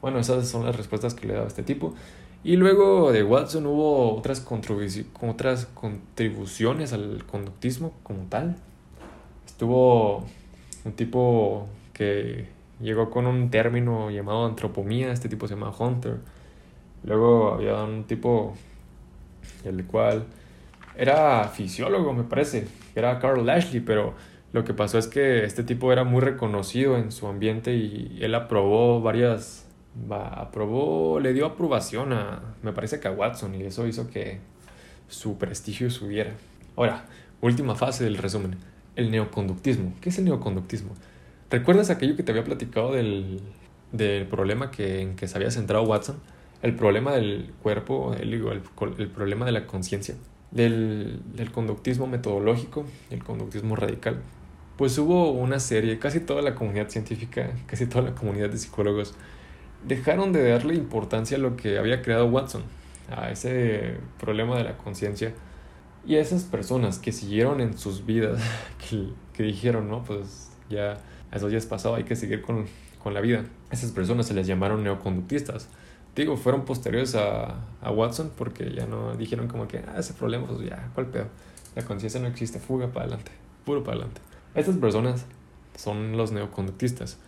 Bueno, 0.01 0.19
esas 0.19 0.47
son 0.47 0.65
las 0.65 0.77
respuestas 0.77 1.15
que 1.15 1.27
le 1.27 1.33
he 1.33 1.37
dado 1.37 1.47
a 1.47 1.49
este 1.49 1.63
tipo. 1.63 1.95
Y 2.45 2.57
luego 2.57 3.13
de 3.13 3.23
Watson 3.23 3.67
hubo 3.67 4.15
otras, 4.17 4.47
otras 5.23 5.67
contribuciones 5.67 6.93
al 6.93 7.25
conductismo 7.27 7.95
como 8.03 8.25
tal. 8.29 8.57
Tuvo 9.61 10.25
un 10.87 10.93
tipo 10.93 11.69
que 11.93 12.47
llegó 12.81 13.11
con 13.11 13.27
un 13.27 13.51
término 13.51 14.11
llamado 14.11 14.47
antropomía, 14.47 15.13
este 15.13 15.29
tipo 15.29 15.47
se 15.47 15.55
llama 15.55 15.71
Hunter. 15.79 16.17
Luego 17.05 17.53
había 17.53 17.75
un 17.85 18.05
tipo, 18.05 18.55
el 19.67 19.85
cual 19.85 20.25
era 20.97 21.45
fisiólogo, 21.49 22.15
me 22.15 22.25
parece, 22.25 22.69
era 22.95 23.19
Carl 23.19 23.45
Lashley, 23.45 23.81
pero 23.81 24.15
lo 24.55 24.65
que 24.65 24.73
pasó 24.73 24.97
es 24.97 25.09
que 25.09 25.45
este 25.45 25.63
tipo 25.63 25.93
era 25.93 26.05
muy 26.05 26.23
reconocido 26.23 26.97
en 26.97 27.13
su 27.13 27.27
ambiente 27.27 27.75
y 27.75 28.19
él 28.23 28.35
aprobó 28.35 29.03
varias, 29.03 29.69
aprobó, 30.11 31.21
le 31.21 31.35
dio 31.35 31.45
aprobación 31.45 32.15
a, 32.15 32.55
me 32.63 32.73
parece 32.73 32.99
que 32.99 33.09
a 33.09 33.11
Watson 33.11 33.55
y 33.57 33.65
eso 33.65 33.87
hizo 33.87 34.09
que 34.09 34.39
su 35.09 35.37
prestigio 35.37 35.91
subiera. 35.91 36.33
Ahora, 36.77 37.05
última 37.43 37.75
fase 37.75 38.05
del 38.05 38.17
resumen 38.17 38.70
el 38.97 39.11
neoconductismo. 39.11 39.93
¿Qué 40.01 40.11
es 40.11 40.19
el 40.19 40.25
neoconductismo? 40.25 40.91
¿Recuerdas 41.51 41.91
aquello 41.91 42.17
que 42.17 42.23
te 42.23 42.33
había 42.33 42.45
platicado 42.45 42.93
del, 42.93 43.41
del 43.93 44.27
problema 44.27 44.71
que, 44.71 45.01
en 45.01 45.17
que 45.17 45.27
se 45.27 45.37
había 45.37 45.51
centrado 45.51 45.85
Watson? 45.85 46.17
El 46.63 46.75
problema 46.77 47.13
del 47.13 47.53
cuerpo, 47.63 48.15
el, 48.15 48.35
el, 48.35 49.09
problema 49.09 49.47
de 49.47 49.53
la 49.53 49.67
conciencia, 49.67 50.15
del, 50.51 51.21
del 51.35 51.51
conductismo 51.51 52.07
metodológico, 52.07 52.85
el 53.11 53.25
conductismo 53.25 53.77
radical. 53.77 54.21
Pues 54.77 54.97
hubo 54.99 55.33
una 55.33 55.59
serie, 55.59 55.99
casi 55.99 56.21
toda 56.21 56.43
la 56.43 56.55
comunidad 56.55 56.89
científica, 56.89 57.51
casi 57.67 57.87
toda 57.87 58.05
la 58.05 58.15
comunidad 58.15 58.51
de 58.51 58.59
psicólogos, 58.59 59.15
dejaron 59.87 60.33
de 60.33 60.51
darle 60.51 60.75
importancia 60.75 61.37
a 61.37 61.41
lo 61.41 61.57
que 61.57 61.79
había 61.79 62.03
creado 62.03 62.27
Watson, 62.27 62.63
a 63.11 63.31
ese 63.31 63.97
problema 64.19 64.57
de 64.57 64.65
la 64.65 64.77
conciencia. 64.77 65.33
Y 66.07 66.17
esas 66.17 66.45
personas 66.45 66.99
que 66.99 67.13
siguieron 67.13 67.61
en 67.61 67.77
sus 67.77 68.07
vidas, 68.07 68.41
que, 68.89 69.09
que 69.33 69.43
dijeron, 69.43 69.89
no, 69.89 70.03
pues 70.03 70.51
ya, 70.69 70.99
eso 71.33 71.49
ya 71.49 71.59
es 71.59 71.67
pasado, 71.67 71.95
hay 71.95 72.05
que 72.05 72.17
seguir 72.17 72.43
con, 72.43 72.67
con 73.03 73.15
la 73.15 73.21
vida. 73.21 73.45
Esas 73.71 73.91
personas 73.91 74.27
se 74.27 74.35
les 74.35 74.47
llamaron 74.47 74.83
neoconductistas. 74.83 75.69
Digo, 76.17 76.37
fueron 76.37 76.65
posteriores 76.65 77.15
a, 77.15 77.61
a 77.81 77.91
Watson 77.91 78.33
porque 78.37 78.73
ya 78.73 78.87
no 78.87 79.17
dijeron 79.17 79.47
como 79.47 79.69
que, 79.69 79.79
ah, 79.79 79.97
ese 79.99 80.13
problema, 80.15 80.47
pues 80.47 80.69
ya, 80.69 80.91
¿cuál 80.95 81.07
pedo? 81.07 81.27
La 81.77 81.85
conciencia 81.85 82.21
no 82.21 82.27
existe, 82.27 82.59
fuga 82.59 82.89
para 82.89 83.07
adelante, 83.07 83.31
puro 83.65 83.85
para 83.85 83.99
adelante. 83.99 84.21
Estas 84.55 84.77
personas 84.77 85.25
son 85.77 86.17
los 86.17 86.33
neoconductistas. 86.33 87.19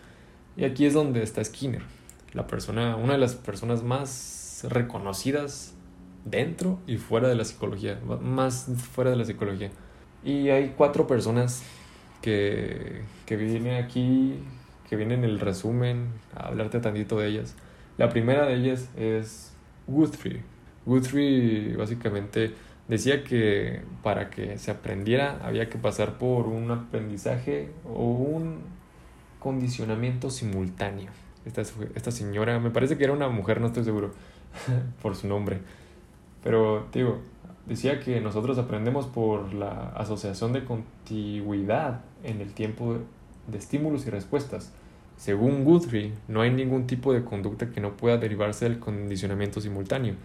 Y 0.57 0.65
aquí 0.65 0.85
es 0.85 0.93
donde 0.93 1.23
está 1.23 1.43
Skinner, 1.43 1.81
la 2.33 2.45
persona, 2.45 2.95
una 2.97 3.13
de 3.13 3.19
las 3.19 3.35
personas 3.35 3.83
más 3.83 4.65
reconocidas 4.69 5.72
dentro 6.25 6.79
y 6.87 6.97
fuera 6.97 7.27
de 7.27 7.35
la 7.35 7.45
psicología, 7.45 7.99
más 8.21 8.69
fuera 8.91 9.11
de 9.11 9.17
la 9.17 9.25
psicología. 9.25 9.71
Y 10.23 10.49
hay 10.49 10.73
cuatro 10.77 11.07
personas 11.07 11.63
que, 12.21 13.01
que 13.25 13.35
vienen 13.35 13.83
aquí, 13.83 14.39
que 14.89 14.95
vienen 14.95 15.23
en 15.23 15.29
el 15.29 15.39
resumen, 15.39 16.07
a 16.35 16.47
hablarte 16.47 16.79
tantito 16.79 17.19
de 17.19 17.27
ellas. 17.27 17.55
La 17.97 18.09
primera 18.09 18.45
de 18.45 18.55
ellas 18.55 18.89
es 18.97 19.53
Guthrie. 19.87 20.41
Guthrie 20.85 21.75
básicamente 21.75 22.53
decía 22.87 23.23
que 23.23 23.81
para 24.01 24.29
que 24.29 24.57
se 24.57 24.71
aprendiera 24.71 25.39
había 25.43 25.69
que 25.69 25.77
pasar 25.77 26.17
por 26.17 26.47
un 26.47 26.71
aprendizaje 26.71 27.69
o 27.85 28.05
un 28.05 28.61
condicionamiento 29.39 30.29
simultáneo. 30.29 31.11
Esta, 31.45 31.61
esta 31.61 32.11
señora, 32.11 32.59
me 32.59 32.71
parece 32.71 32.97
que 32.97 33.03
era 33.03 33.13
una 33.13 33.27
mujer, 33.27 33.59
no 33.59 33.67
estoy 33.67 33.83
seguro 33.83 34.13
por 35.01 35.15
su 35.15 35.27
nombre, 35.27 35.59
pero 36.43 36.87
digo, 36.93 37.19
decía 37.65 37.99
que 37.99 38.19
nosotros 38.21 38.57
aprendemos 38.57 39.07
por 39.07 39.53
la 39.53 39.89
asociación 39.95 40.53
de 40.53 40.65
contigüidad 40.65 42.01
en 42.23 42.41
el 42.41 42.53
tiempo 42.53 42.97
de 43.47 43.57
estímulos 43.57 44.05
y 44.05 44.09
respuestas. 44.09 44.71
Según 45.17 45.63
Guthrie, 45.63 46.13
no 46.27 46.41
hay 46.41 46.51
ningún 46.51 46.87
tipo 46.87 47.13
de 47.13 47.23
conducta 47.23 47.69
que 47.69 47.79
no 47.79 47.95
pueda 47.95 48.17
derivarse 48.17 48.65
del 48.65 48.79
condicionamiento 48.79 49.61
simultáneo, 49.61 50.15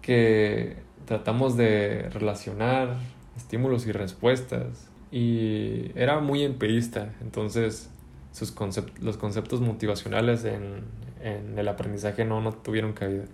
que 0.00 0.76
tratamos 1.04 1.56
de 1.56 2.08
relacionar 2.10 2.96
estímulos 3.36 3.86
y 3.86 3.92
respuestas 3.92 4.88
y 5.10 5.90
era 5.94 6.20
muy 6.20 6.42
empirista, 6.42 7.14
entonces 7.20 7.90
sus 8.32 8.54
los 9.00 9.16
conceptos 9.16 9.60
motivacionales 9.60 10.44
en, 10.44 10.84
en, 11.22 11.58
el 11.58 11.66
aprendizaje 11.68 12.24
no, 12.24 12.40
no 12.40 12.52
tuvieron 12.52 12.92
cabida. 12.92 13.24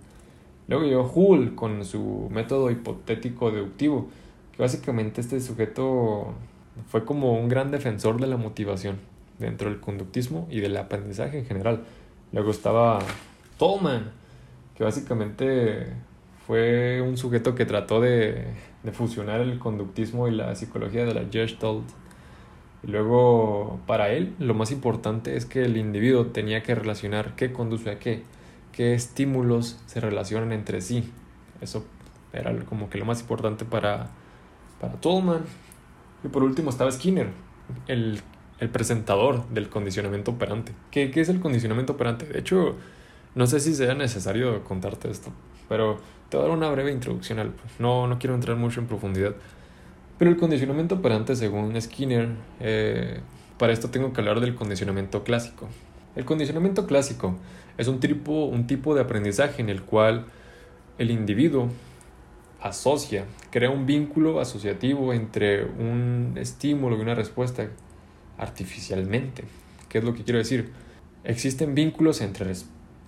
Luego 0.67 0.85
llegó 0.85 1.11
Hull 1.13 1.55
con 1.55 1.85
su 1.85 2.27
método 2.31 2.71
hipotético 2.71 3.51
deductivo, 3.51 4.07
que 4.55 4.61
básicamente 4.61 5.21
este 5.21 5.39
sujeto 5.39 6.33
fue 6.87 7.05
como 7.05 7.33
un 7.33 7.47
gran 7.49 7.71
defensor 7.71 8.19
de 8.19 8.27
la 8.27 8.37
motivación 8.37 8.97
dentro 9.39 9.69
del 9.69 9.79
conductismo 9.79 10.47
y 10.49 10.59
del 10.59 10.75
aprendizaje 10.77 11.39
en 11.39 11.45
general. 11.45 11.83
Luego 12.31 12.51
estaba 12.51 12.99
Tolman, 13.57 14.11
que 14.75 14.83
básicamente 14.83 15.87
fue 16.47 17.01
un 17.01 17.17
sujeto 17.17 17.55
que 17.55 17.65
trató 17.65 18.01
de, 18.01 18.45
de 18.83 18.91
fusionar 18.91 19.41
el 19.41 19.59
conductismo 19.59 20.27
y 20.27 20.31
la 20.31 20.55
psicología 20.55 21.05
de 21.05 21.13
la 21.13 21.25
Gestalt 21.31 21.85
y 22.85 22.91
luego, 22.91 23.79
para 23.87 24.11
él, 24.11 24.35
lo 24.37 24.53
más 24.53 24.71
importante 24.71 25.35
es 25.35 25.45
que 25.45 25.63
el 25.65 25.77
individuo 25.77 26.27
tenía 26.27 26.61
que 26.61 26.75
relacionar 26.75 27.35
qué 27.35 27.51
conduce 27.51 27.89
a 27.89 27.97
qué, 27.97 28.21
qué 28.75 28.93
estímulos 28.93 29.79
se 29.85 29.99
relacionan 30.01 30.51
entre 30.51 30.81
sí. 30.81 31.11
Eso 31.61 31.85
era 32.33 32.53
como 32.65 32.89
que 32.89 32.97
lo 32.97 33.05
más 33.05 33.21
importante 33.21 33.63
para, 33.65 34.09
para 34.81 34.93
Tolman. 34.95 35.43
Y 36.23 36.27
por 36.27 36.43
último 36.43 36.69
estaba 36.69 36.91
Skinner, 36.91 37.29
el, 37.87 38.19
el 38.59 38.69
presentador 38.69 39.47
del 39.49 39.69
condicionamiento 39.69 40.31
operante. 40.31 40.73
¿Qué, 40.91 41.09
¿Qué 41.09 41.21
es 41.21 41.29
el 41.29 41.39
condicionamiento 41.39 41.93
operante? 41.93 42.25
De 42.25 42.39
hecho, 42.39 42.75
no 43.33 43.47
sé 43.47 43.59
si 43.59 43.73
sea 43.73 43.93
necesario 43.93 44.63
contarte 44.63 45.09
esto, 45.09 45.31
pero 45.69 45.99
te 46.29 46.37
voy 46.37 46.45
a 46.45 46.49
dar 46.49 46.57
una 46.57 46.69
breve 46.69 46.91
introducción 46.91 47.39
al... 47.39 47.53
No, 47.79 48.07
no 48.07 48.19
quiero 48.19 48.35
entrar 48.35 48.57
mucho 48.57 48.81
en 48.81 48.87
profundidad. 48.87 49.35
Pero 50.17 50.31
el 50.31 50.37
condicionamiento 50.37 50.95
operante, 50.95 51.35
según 51.35 51.79
Skinner, 51.79 52.29
eh, 52.59 53.19
para 53.57 53.71
esto 53.71 53.89
tengo 53.89 54.11
que 54.11 54.21
hablar 54.21 54.39
del 54.41 54.55
condicionamiento 54.55 55.23
clásico. 55.23 55.67
El 56.15 56.25
condicionamiento 56.25 56.87
clásico 56.87 57.37
es 57.77 57.87
un 57.87 57.99
tipo, 57.99 58.45
un 58.45 58.67
tipo 58.67 58.95
de 58.95 59.01
aprendizaje 59.01 59.61
en 59.61 59.69
el 59.69 59.81
cual 59.81 60.25
el 60.97 61.11
individuo 61.11 61.69
asocia, 62.65 63.25
crea 63.51 63.69
un 63.69 63.85
vínculo 63.85 64.39
asociativo 64.39 65.13
entre 65.13 65.63
un 65.65 66.33
estímulo 66.35 66.97
y 66.97 67.01
una 67.01 67.13
respuesta 67.13 67.67
artificialmente. 68.39 69.43
¿Qué 69.87 69.99
es 69.99 70.03
lo 70.03 70.15
que 70.15 70.23
quiero 70.23 70.39
decir? 70.39 70.71
Existen 71.23 71.75
vínculos 71.75 72.21
entre, 72.21 72.53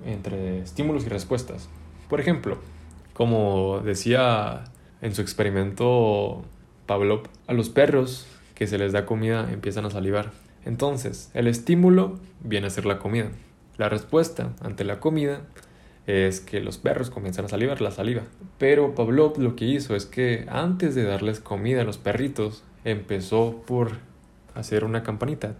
entre 0.05 0.59
estímulos 0.59 1.05
y 1.05 1.09
respuestas. 1.09 1.69
Por 2.07 2.19
ejemplo, 2.19 2.59
como 3.13 3.79
decía 3.83 4.65
en 5.01 5.15
su 5.15 5.21
experimento 5.21 6.45
Pablo, 6.85 7.23
a 7.47 7.53
los 7.53 7.69
perros 7.69 8.27
que 8.53 8.67
se 8.67 8.77
les 8.77 8.91
da 8.91 9.07
comida 9.07 9.51
empiezan 9.51 9.85
a 9.85 9.89
salivar. 9.89 10.31
Entonces, 10.65 11.31
el 11.33 11.47
estímulo 11.47 12.19
viene 12.41 12.67
a 12.67 12.69
ser 12.69 12.85
la 12.85 12.99
comida. 12.99 13.31
La 13.77 13.89
respuesta 13.89 14.53
ante 14.61 14.83
la 14.83 14.99
comida 14.99 15.41
es 16.07 16.39
que 16.39 16.61
los 16.61 16.77
perros 16.77 17.09
comienzan 17.09 17.45
a 17.45 17.49
salivar 17.49 17.81
la 17.81 17.91
saliva. 17.91 18.23
Pero 18.57 18.95
Pablo 18.95 19.33
lo 19.37 19.55
que 19.55 19.65
hizo 19.65 19.95
es 19.95 20.05
que 20.05 20.45
antes 20.49 20.95
de 20.95 21.03
darles 21.03 21.39
comida 21.39 21.81
a 21.81 21.83
los 21.83 21.97
perritos, 21.97 22.63
empezó 22.85 23.63
por 23.67 23.91
hacer 24.55 24.83
una 24.83 25.03
campanita. 25.03 25.55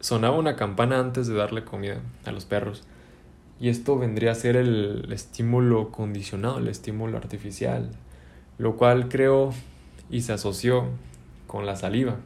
Sonaba 0.00 0.36
una 0.36 0.56
campana 0.56 0.98
antes 0.98 1.28
de 1.28 1.34
darle 1.34 1.64
comida 1.64 2.00
a 2.24 2.32
los 2.32 2.44
perros. 2.44 2.82
Y 3.60 3.68
esto 3.68 3.98
vendría 3.98 4.32
a 4.32 4.34
ser 4.34 4.56
el 4.56 5.06
estímulo 5.12 5.90
condicionado, 5.90 6.58
el 6.58 6.68
estímulo 6.68 7.18
artificial, 7.18 7.90
lo 8.58 8.76
cual 8.76 9.08
creó 9.08 9.52
y 10.10 10.22
se 10.22 10.32
asoció 10.32 10.86
con 11.46 11.66
la 11.66 11.76
saliva. 11.76 12.16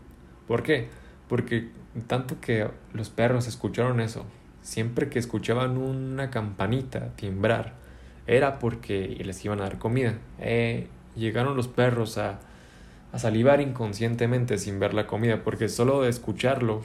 ¿Por 0.46 0.62
qué? 0.62 0.88
Porque 1.28 1.68
tanto 2.02 2.40
que 2.40 2.68
los 2.92 3.10
perros 3.10 3.46
escucharon 3.46 4.00
eso, 4.00 4.24
siempre 4.62 5.08
que 5.08 5.18
escuchaban 5.18 5.76
una 5.76 6.30
campanita 6.30 7.14
timbrar, 7.16 7.74
era 8.26 8.58
porque 8.58 9.20
les 9.24 9.44
iban 9.44 9.60
a 9.60 9.64
dar 9.64 9.78
comida. 9.78 10.18
Eh, 10.40 10.88
llegaron 11.14 11.56
los 11.56 11.68
perros 11.68 12.18
a, 12.18 12.40
a 13.12 13.18
salivar 13.18 13.60
inconscientemente 13.60 14.58
sin 14.58 14.80
ver 14.80 14.94
la 14.94 15.06
comida, 15.06 15.44
porque 15.44 15.68
solo 15.68 16.02
de 16.02 16.10
escucharlo 16.10 16.82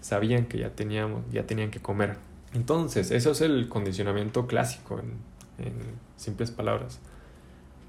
sabían 0.00 0.46
que 0.46 0.58
ya, 0.58 0.70
teníamos, 0.70 1.22
ya 1.30 1.46
tenían 1.46 1.70
que 1.70 1.80
comer. 1.80 2.16
Entonces, 2.52 3.10
eso 3.12 3.30
es 3.30 3.40
el 3.40 3.68
condicionamiento 3.68 4.46
clásico, 4.46 4.98
en, 4.98 5.64
en 5.64 5.74
simples 6.16 6.50
palabras, 6.50 6.98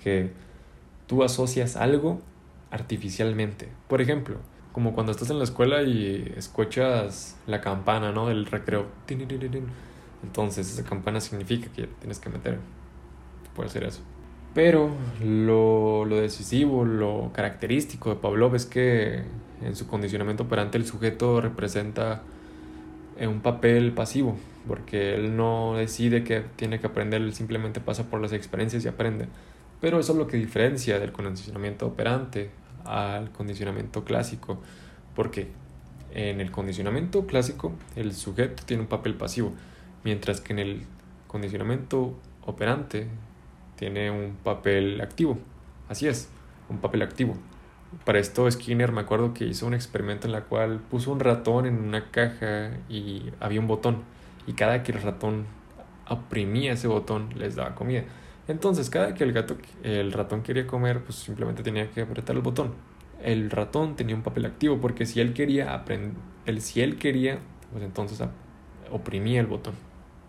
que 0.02 0.32
tú 1.08 1.24
asocias 1.24 1.76
algo 1.76 2.22
artificialmente. 2.70 3.70
Por 3.88 4.02
ejemplo, 4.02 4.38
como 4.72 4.94
cuando 4.94 5.12
estás 5.12 5.30
en 5.30 5.38
la 5.38 5.44
escuela 5.44 5.84
y 5.84 6.34
escuchas 6.38 7.36
la 7.48 7.62
campana, 7.62 8.12
¿no? 8.12 8.28
Del 8.28 8.46
recreo. 8.46 8.86
Entonces 10.24 10.72
esa 10.72 10.84
campana 10.88 11.20
significa 11.20 11.70
que 11.72 11.88
tienes 11.88 12.20
que 12.20 12.30
meter. 12.30 12.60
Puede 13.56 13.70
ser 13.70 13.84
eso. 13.84 14.02
Pero 14.54 14.90
lo, 15.24 16.06
lo 16.06 16.18
decisivo, 16.18 16.86
lo 16.86 17.32
característico 17.34 18.10
de 18.10 18.16
Pavlov 18.18 18.56
es 18.56 18.66
que 18.66 19.24
en 19.62 19.76
su 19.76 19.88
condicionamiento 19.88 20.44
operante 20.44 20.78
el 20.78 20.86
sujeto 20.86 21.40
representa 21.40 22.24
un 23.20 23.42
papel 23.42 23.92
pasivo, 23.92 24.36
porque 24.68 25.16
él 25.16 25.36
no 25.38 25.76
decide 25.76 26.24
que 26.24 26.44
tiene 26.56 26.80
que 26.80 26.88
aprender, 26.88 27.22
él 27.22 27.34
simplemente 27.34 27.80
pasa 27.80 28.10
por 28.10 28.20
las 28.20 28.34
experiencias 28.34 28.84
y 28.84 28.88
aprende. 28.88 29.28
Pero 29.80 30.00
eso 30.00 30.14
es 30.14 30.18
lo 30.18 30.28
que 30.28 30.38
diferencia 30.38 31.00
del 31.00 31.12
condicionamiento 31.12 31.88
operante 31.88 32.50
al 32.86 33.32
condicionamiento 33.32 34.04
clásico, 34.04 34.60
porque 35.16 35.48
en 36.14 36.42
el 36.42 36.52
condicionamiento 36.52 37.26
clásico 37.26 37.74
el 37.96 38.14
sujeto 38.14 38.64
tiene 38.66 38.84
un 38.84 38.90
papel 38.90 39.16
pasivo, 39.16 39.54
mientras 40.04 40.42
que 40.42 40.54
en 40.54 40.60
el 40.60 40.84
condicionamiento 41.28 42.14
operante 42.46 43.08
tiene 43.76 44.12
un 44.12 44.36
papel 44.44 45.00
activo. 45.02 45.38
Así 45.90 46.08
es, 46.08 46.30
un 46.70 46.80
papel 46.80 47.02
activo. 47.02 47.36
Para 48.06 48.20
esto 48.20 48.50
Skinner 48.50 48.92
me 48.92 49.02
acuerdo 49.02 49.34
que 49.34 49.46
hizo 49.46 49.68
un 49.68 49.74
experimento 49.74 50.28
en 50.28 50.34
la 50.34 50.42
cual 50.42 50.80
puso 50.80 51.12
un 51.12 51.20
ratón 51.20 51.66
en 51.66 51.76
una 51.76 52.10
caja 52.10 52.72
y 52.88 53.24
había 53.40 53.60
un 53.60 53.68
botón 53.68 54.04
y 54.48 54.54
cada 54.54 54.82
que 54.84 54.94
el 54.94 55.02
ratón 55.02 55.46
oprimía 56.08 56.74
ese 56.74 56.88
botón 56.88 57.30
les 57.36 57.56
daba 57.56 57.76
comida. 57.76 58.04
Entonces, 58.52 58.90
cada 58.90 59.14
que 59.16 59.24
el 59.24 59.32
gato, 59.32 59.56
el 59.82 60.12
ratón 60.12 60.44
quería 60.44 60.68
comer, 60.68 61.02
pues 61.04 61.16
simplemente 61.16 61.64
tenía 61.64 61.90
que 61.90 62.02
apretar 62.02 62.36
el 62.36 62.42
botón. 62.42 62.74
El 63.24 63.50
ratón 63.50 63.96
tenía 63.96 64.14
un 64.14 64.24
papel 64.24 64.46
activo 64.46 64.80
porque 64.82 65.06
si 65.06 65.22
él 65.22 65.34
quería 65.34 65.74
aprender, 65.74 66.14
si 66.60 66.82
él 66.82 66.98
quería, 66.98 67.40
pues 67.72 67.84
entonces 67.84 68.22
oprimía 68.92 69.40
el 69.40 69.48
botón. 69.48 69.74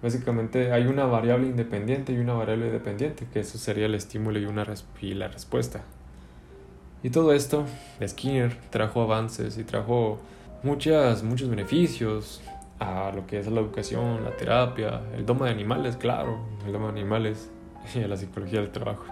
Básicamente 0.03 0.73
hay 0.73 0.87
una 0.87 1.05
variable 1.05 1.49
independiente 1.49 2.13
y 2.13 2.19
una 2.19 2.35
variable 2.35 2.71
dependiente, 2.71 3.27
que 3.33 3.41
eso 3.41 3.59
sería 3.59 3.87
el 3.87 3.95
estímulo 3.95 4.39
y, 4.39 4.45
una 4.45 4.65
y 5.01 5.15
la 5.15 5.27
respuesta. 5.27 5.83
Y 7.03 7.11
todo 7.11 7.33
esto, 7.33 7.67
Skinner 8.07 8.57
trajo 8.71 9.03
avances 9.03 9.59
y 9.59 9.65
trajo 9.65 10.21
muchas, 10.63 11.25
muchos 11.25 11.51
beneficios 11.51 12.41
a 12.79 13.11
lo 13.13 13.27
que 13.27 13.41
es 13.41 13.49
la 13.49 13.61
educación, 13.61 14.23
la 14.23 14.37
terapia, 14.37 15.01
el 15.17 15.27
domo 15.27 15.45
de 15.45 15.51
animales, 15.51 15.97
claro, 15.97 16.39
el 16.65 16.73
domo 16.73 16.87
de 16.87 16.93
animales 16.93 17.51
y 17.95 18.03
a 18.03 18.09
la 18.09 18.17
psicología 18.17 18.61
del 18.61 18.71
trabajo. 18.71 19.05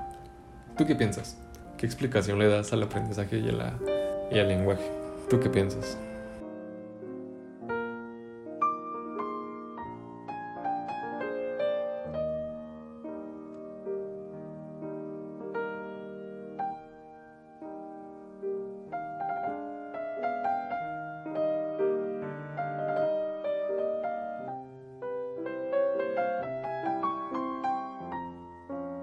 ¿Tú 0.76 0.86
qué 0.86 0.94
piensas? 0.94 1.38
¿Qué 1.76 1.86
explicación 1.86 2.38
le 2.38 2.48
das 2.48 2.72
al 2.72 2.82
aprendizaje 2.82 3.38
y, 3.38 3.48
al 3.48 4.48
lenguaje? 4.48 4.90
¿Tú 5.28 5.40
qué 5.40 5.48
piensas? 5.48 5.98